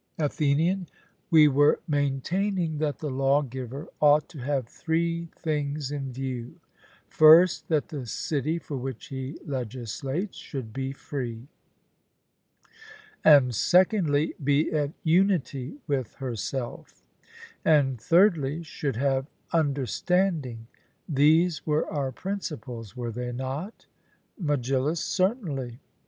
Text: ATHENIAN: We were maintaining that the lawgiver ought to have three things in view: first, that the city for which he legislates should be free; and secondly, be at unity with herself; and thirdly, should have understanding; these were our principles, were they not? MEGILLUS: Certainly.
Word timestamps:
ATHENIAN: 0.17 0.87
We 1.29 1.47
were 1.47 1.79
maintaining 1.87 2.79
that 2.79 2.97
the 2.97 3.11
lawgiver 3.11 3.87
ought 3.99 4.27
to 4.29 4.39
have 4.39 4.67
three 4.67 5.29
things 5.35 5.91
in 5.91 6.11
view: 6.11 6.59
first, 7.07 7.67
that 7.67 7.89
the 7.89 8.07
city 8.07 8.57
for 8.57 8.77
which 8.77 9.09
he 9.09 9.37
legislates 9.45 10.35
should 10.37 10.73
be 10.73 10.91
free; 10.91 11.47
and 13.23 13.53
secondly, 13.53 14.33
be 14.43 14.71
at 14.71 14.91
unity 15.03 15.77
with 15.85 16.15
herself; 16.15 17.03
and 17.63 18.01
thirdly, 18.01 18.63
should 18.63 18.95
have 18.95 19.27
understanding; 19.53 20.65
these 21.07 21.63
were 21.67 21.85
our 21.93 22.11
principles, 22.11 22.97
were 22.97 23.11
they 23.11 23.31
not? 23.31 23.85
MEGILLUS: 24.39 24.99
Certainly. 24.99 25.79